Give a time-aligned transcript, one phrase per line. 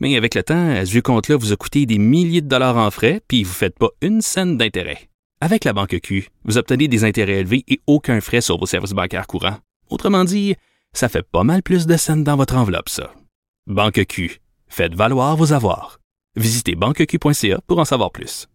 [0.00, 2.90] Mais avec le temps, ce vieux compte-là vous a coûté des milliers de dollars en
[2.90, 5.08] frais, puis vous ne faites pas une scène d'intérêt.
[5.42, 8.92] Avec la banque Q, vous obtenez des intérêts élevés et aucun frais sur vos services
[8.92, 9.58] bancaires courants.
[9.90, 10.56] Autrement dit,
[10.92, 13.12] ça fait pas mal plus de scènes dans votre enveloppe, ça.
[13.66, 16.00] Banque Q, faites valoir vos avoirs.
[16.36, 18.48] Visitez banqueq.ca pour en savoir plus.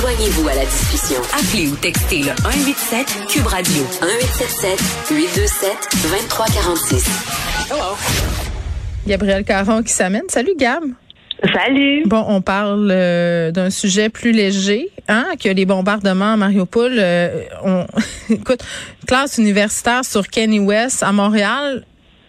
[0.00, 1.20] Joignez-vous à la discussion.
[1.32, 8.49] Appelez ou textez le 187 Cube Radio 1877 827 2346.
[9.06, 10.28] Gabriel Caron qui s'amène.
[10.28, 10.84] Salut Gab.
[11.54, 12.02] Salut.
[12.06, 16.96] Bon, on parle euh, d'un sujet plus léger, hein, que les bombardements à Mariupol.
[16.98, 17.86] Euh, on,
[18.30, 18.60] écoute,
[19.06, 21.84] classe universitaire sur Kenny West à Montréal.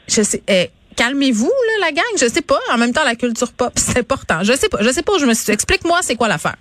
[0.07, 2.03] Je sais, eh, calmez-vous là, la gang.
[2.19, 2.59] Je sais pas.
[2.73, 4.43] En même temps, la culture pop, c'est important.
[4.43, 4.77] Je sais pas.
[4.81, 5.13] Je sais pas.
[5.13, 5.51] où Je me suis.
[5.51, 6.55] Explique-moi, c'est quoi l'affaire?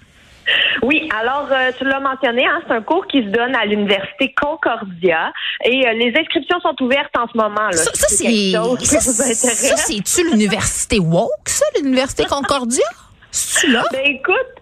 [0.83, 4.35] Oui, alors euh, tu l'as mentionné, hein, c'est un cours qui se donne à l'université
[4.41, 5.33] Concordia
[5.65, 7.67] et euh, les inscriptions sont ouvertes en ce moment.
[7.67, 12.85] Là, ça, ça c'est ça, c'est-tu l'université woke, ça, l'université Concordia?
[13.31, 13.85] C'est là?
[13.93, 14.60] Ben écoute,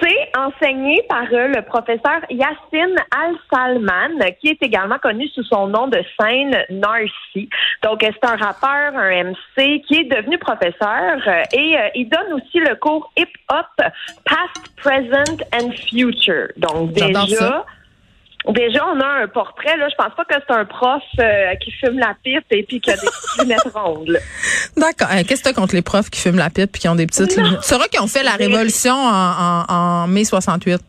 [0.00, 5.88] c'est enseigné par euh, le professeur Yassine Al-Salman, qui est également connu sous son nom
[5.88, 7.48] de scène Narcy.
[7.82, 12.34] Donc, euh, c'est un rappeur, un MC, qui est devenu professeur euh, et il donne
[12.34, 13.66] aussi le cours Hip Hop
[14.24, 16.48] Past, Present and Future.
[16.56, 17.64] Donc, déjà...
[18.48, 19.76] Déjà, on a un portrait.
[19.76, 21.02] Là, je pense pas que c'est un prof
[21.62, 24.18] qui fume la pipe et puis qui a des lunettes rondes.
[24.76, 25.08] D'accord.
[25.26, 27.06] Qu'est-ce que tu as contre les profs qui fument la pipe et qui ont des
[27.06, 27.60] petites lunettes?
[27.62, 30.80] C'est vrai qu'ils ont fait la révolution en, en, en mai 68.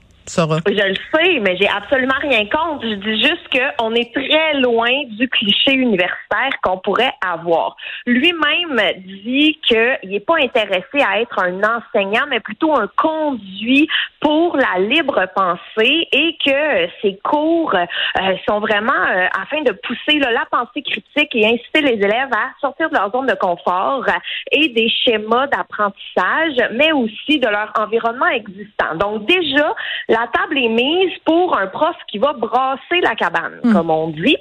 [0.67, 2.83] Je le sais, mais j'ai absolument rien contre.
[2.83, 7.75] Je dis juste qu'on est très loin du cliché universitaire qu'on pourrait avoir.
[8.05, 13.87] Lui-même dit qu'il n'est pas intéressé à être un enseignant, mais plutôt un conduit
[14.19, 20.19] pour la libre pensée et que ses cours euh, sont vraiment euh, afin de pousser
[20.19, 24.03] la pensée critique et inciter les élèves à sortir de leur zone de confort
[24.51, 28.95] et des schémas d'apprentissage, mais aussi de leur environnement existant.
[28.95, 29.75] Donc déjà,
[30.15, 33.73] la table est mise pour un prof qui va brasser la cabane, hmm.
[33.73, 34.37] comme on dit.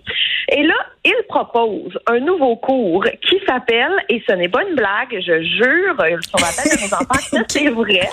[0.48, 0.74] Et là,
[1.04, 5.96] il propose un nouveau cours qui s'appelle, et ce n'est pas une blague, je jure
[6.22, 8.08] sur la tête de mes enfants que c'est vrai.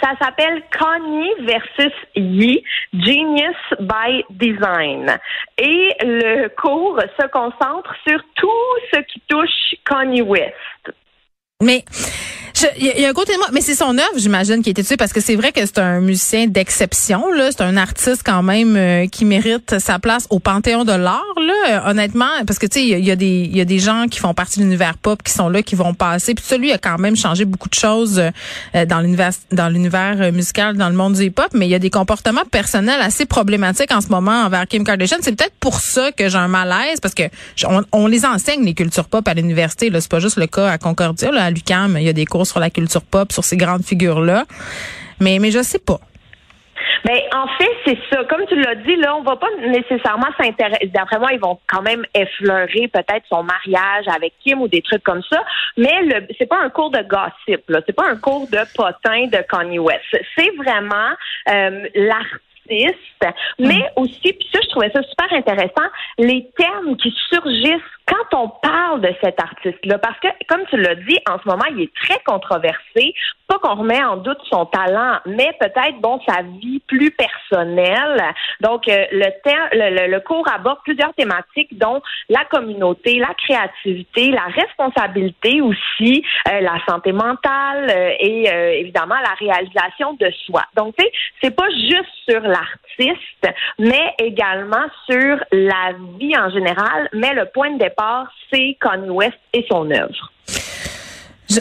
[0.00, 5.18] Ça s'appelle Kanye versus Yi, Genius by Design.
[5.58, 8.50] Et le cours se concentre sur tout
[8.92, 10.92] ce qui touche Kanye West.
[11.62, 11.84] Mais
[12.78, 14.84] il y, a un côté de moi, mais c'est son œuvre, j'imagine, qui a été
[14.84, 17.30] tuée parce que c'est vrai que c'est un musicien d'exception.
[17.32, 21.22] Là, c'est un artiste quand même euh, qui mérite sa place au panthéon de l'art.
[21.36, 24.06] Là, honnêtement, parce que tu sais, il y, a des il y a des gens
[24.08, 26.34] qui font partie de l'univers pop qui sont là, qui vont passer.
[26.34, 28.20] Puis celui a quand même changé beaucoup de choses
[28.74, 31.48] euh, dans l'univers dans l'univers euh, musical, dans le monde du hip-hop.
[31.54, 35.18] Mais il y a des comportements personnels assez problématiques en ce moment envers Kim Kardashian.
[35.20, 37.24] C'est peut-être pour ça que j'ai un malaise parce que
[37.92, 39.90] on, les enseigne les cultures pop à l'université.
[39.90, 41.30] Là, c'est pas juste le cas à Concordia.
[41.30, 43.84] Là, à l'UQAM, il y a des cours sur la culture pop, sur ces grandes
[43.84, 44.44] figures-là.
[45.20, 45.98] Mais, mais je sais pas.
[47.04, 48.24] Ben, en fait, c'est ça.
[48.24, 50.86] Comme tu l'as dit, là, on va pas nécessairement s'intéresser.
[50.94, 55.02] D'après moi, ils vont quand même effleurer peut-être son mariage avec Kim ou des trucs
[55.02, 55.42] comme ça.
[55.76, 57.80] Mais le, c'est pas un cours de gossip, là.
[57.86, 60.04] C'est pas un cours de potin de Kanye West.
[60.36, 61.10] C'est vraiment
[61.48, 62.40] euh, l'artiste,
[63.58, 68.48] mais aussi, puis ça, je trouvais ça super intéressant, les termes qui surgissent quand on
[68.48, 71.94] parle de cet artiste-là, parce que, comme tu l'as dit, en ce moment, il est
[71.94, 73.14] très controversé.
[73.46, 78.22] Pas qu'on remet en doute son talent, mais peut-être, bon, sa vie plus personnelle.
[78.60, 79.26] Donc, euh, le,
[79.72, 86.60] le, le, cours aborde plusieurs thématiques, dont la communauté, la créativité, la responsabilité aussi, euh,
[86.60, 88.48] la santé mentale euh, et
[88.80, 90.62] évidemment la réalisation de soi.
[90.76, 97.08] Donc, tu sais, c'est pas juste sur l'artiste, mais également sur la vie en général,
[97.12, 100.32] mais le point de départ c'est Kanye West et son œuvre.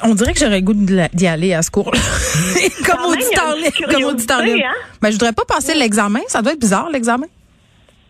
[0.03, 1.99] On dirait que j'aurais goût d'y aller à ce cours-là.
[2.85, 3.55] comme auditeur,
[3.89, 4.39] comme auditeur.
[4.39, 4.73] Hein?
[5.01, 6.21] Mais je voudrais pas passer l'examen.
[6.27, 7.27] Ça doit être bizarre, l'examen.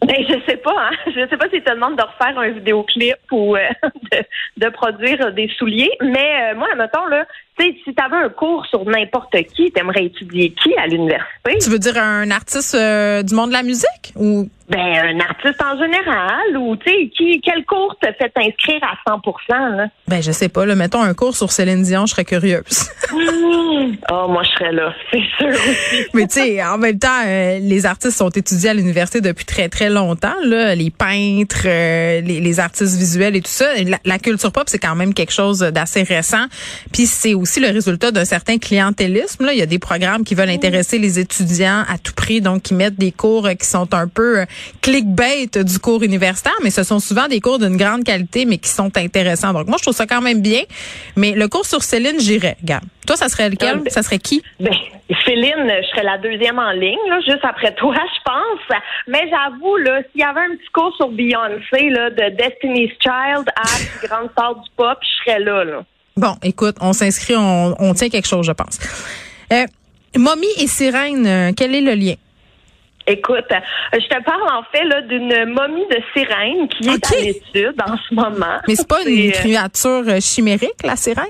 [0.01, 0.95] Ben, je sais pas, hein.
[1.05, 3.67] Je sais pas si te demande de refaire un vidéoclip ou euh,
[4.57, 5.91] de, produire des souliers.
[6.01, 7.25] Mais euh, moi, mettons, là,
[7.59, 11.57] sais, si tu avais un cours sur n'importe qui, t'aimerais étudier qui à l'université?
[11.61, 14.49] Tu veux dire un artiste euh, du monde de la musique ou?
[14.71, 19.11] Ben, un artiste en général ou, tu sais, qui, quel cours te fait inscrire à
[19.11, 19.87] 100% là?
[20.07, 20.75] Ben, je sais pas, là.
[20.75, 22.89] Mettons un cours sur Céline Dion, je serais curieuse.
[23.11, 26.07] oh, moi, je serais là, c'est sûr aussi.
[26.13, 29.67] Mais, tu sais, en même temps, euh, les artistes sont étudiés à l'université depuis très,
[29.67, 30.73] très longtemps, là.
[30.73, 33.65] Les peintres, euh, les, les, artistes visuels et tout ça.
[34.05, 36.45] La, culture pop, c'est quand même quelque chose d'assez récent.
[36.93, 39.53] Puis, c'est aussi le résultat d'un certain clientélisme, là.
[39.53, 42.73] Il y a des programmes qui veulent intéresser les étudiants à tout prix, donc qui
[42.73, 44.45] mettent des cours qui sont un peu
[44.81, 48.69] clickbait du cours universitaire, mais ce sont souvent des cours d'une grande qualité, mais qui
[48.69, 49.53] sont intéressants.
[49.53, 50.61] Donc moi, je trouve ça quand même bien.
[51.15, 52.57] Mais le cours sur Céline, j'irais.
[52.63, 52.81] Gab.
[53.07, 53.77] Toi, ça serait lequel?
[53.77, 54.43] Euh, ça serait qui?
[54.59, 54.73] Ben,
[55.25, 58.79] Céline, je serais la deuxième en ligne, là, juste après toi, je pense.
[59.07, 63.49] Mais j'avoue, là, s'il y avait un petit cours sur Beyoncé, là, de Destiny's Child
[63.55, 65.83] à grande star du pop, je serais là, là.
[66.17, 68.79] Bon, écoute, on s'inscrit, on, on, tient quelque chose, je pense.
[69.51, 69.65] Euh,
[70.17, 72.15] Mommy et Sirène, euh, quel est le lien?
[73.07, 73.45] Écoute,
[73.93, 77.97] je te parle en fait là d'une momie de sirène qui est à l'étude en
[77.97, 78.59] ce moment.
[78.67, 81.25] Mais c'est pas une euh, créature euh, chimérique, la sirène?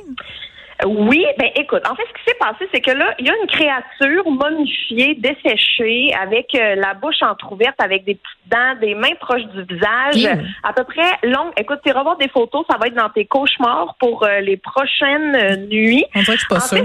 [0.85, 3.33] Oui, ben écoute, en fait, ce qui s'est passé, c'est que là, il y a
[3.41, 9.15] une créature momifiée, desséchée, avec euh, la bouche entrouverte, avec des petites dents, des mains
[9.19, 11.51] proches du visage, à peu près longue.
[11.57, 16.05] Écoute, tu revoir des photos, ça va être dans tes cauchemars pour les prochaines nuits.
[16.15, 16.77] On dirait que c'est pas ça.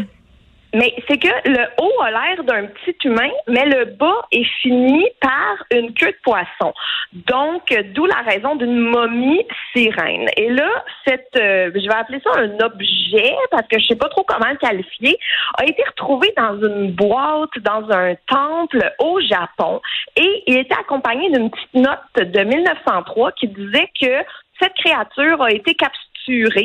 [0.75, 5.07] Mais c'est que le haut a l'air d'un petit humain, mais le bas est fini
[5.21, 6.75] par une queue de poisson.
[7.13, 10.29] Donc, d'où la raison d'une momie sirène.
[10.37, 10.69] Et là,
[11.07, 14.51] cette, euh, je vais appeler ça un objet parce que je sais pas trop comment
[14.51, 15.19] le qualifier,
[15.59, 19.81] a été retrouvé dans une boîte dans un temple au Japon
[20.17, 24.25] et il était accompagné d'une petite note de 1903 qui disait que
[24.61, 26.06] cette créature a été capturée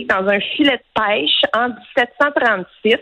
[0.07, 2.97] dans un filet de pêche en 1736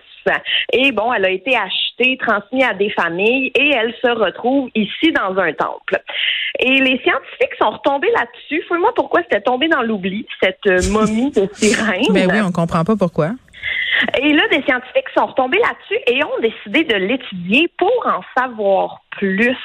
[0.73, 5.11] et bon, elle a été achetée, transmise à des familles et elle se retrouve ici
[5.11, 6.01] dans un temple.
[6.59, 8.63] Et les scientifiques sont retombés là-dessus.
[8.67, 12.03] Fouille-moi pourquoi c'était tombé dans l'oubli, cette euh, momie de sirène.
[12.11, 13.31] Ben oui, on comprend pas pourquoi.
[14.21, 19.01] Et là, des scientifiques sont tombés là-dessus et ont décidé de l'étudier pour en savoir
[19.11, 19.57] plus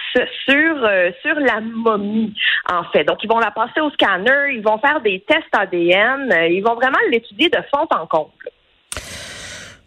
[0.49, 2.35] sur euh, sur la momie,
[2.71, 3.05] en fait.
[3.05, 6.63] Donc, ils vont la passer au scanner, ils vont faire des tests ADN, euh, ils
[6.63, 8.31] vont vraiment l'étudier de fond en comble.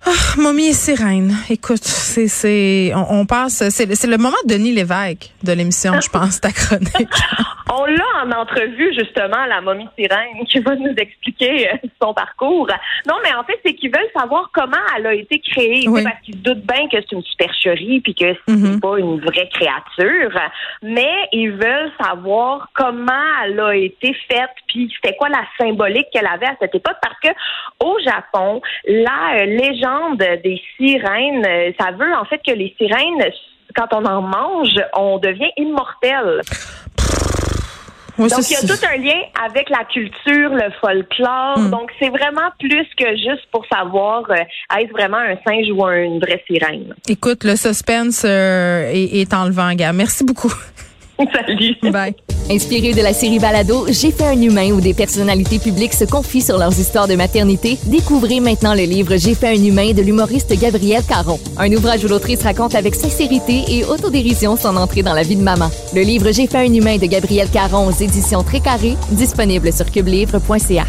[0.06, 1.36] Ah, momie et sirène.
[1.50, 6.10] Écoute, c'est, c'est, on, passe, c'est, c'est le moment de Denis Lévesque de l'émission, je
[6.10, 6.94] pense, ta chronique.
[7.74, 12.68] on l'a en entrevue, justement, la momie sirène, qui va nous expliquer euh, son parcours.
[13.08, 15.86] Non, mais en fait, c'est qu'ils veulent savoir comment elle a été créée.
[15.86, 18.80] Parce qu'ils doutent bien que c'est une supercherie puis que c'est mm-hmm.
[18.80, 20.40] pas une vraie créature.
[20.82, 23.12] Mais ils veulent savoir comment
[23.44, 27.20] elle a été faite puis c'était quoi la symbolique qu'elle avait à cette époque parce
[27.22, 27.30] que
[27.84, 33.32] au Japon, la euh, légende des sirènes, euh, ça veut en fait que les sirènes,
[33.76, 36.42] quand on en mange, on devient immortel.
[38.18, 41.60] Donc, il y a tout un lien avec la culture, le folklore.
[41.60, 41.70] Hmm.
[41.70, 44.36] Donc, c'est vraiment plus que juste pour savoir euh,
[44.78, 46.94] est-ce vraiment un singe ou une vraie sirène.
[47.08, 49.94] Écoute, le suspense euh, est, est enlevant, gars.
[49.94, 50.54] Merci beaucoup.
[51.34, 51.76] Salut.
[52.50, 56.42] Inspiré de la série Balado, J'ai fait un humain où des personnalités publiques se confient
[56.42, 60.58] sur leurs histoires de maternité, découvrez maintenant le livre J'ai fait un humain de l'humoriste
[60.60, 61.40] Gabriel Caron.
[61.58, 65.44] Un ouvrage où l'autrice raconte avec sincérité et autodérision son entrée dans la vie de
[65.44, 65.70] maman.
[65.94, 69.92] Le livre J'ai fait un humain de Gabriel Caron aux éditions Très Carré, disponible sur
[69.92, 70.86] cubelivre.ca.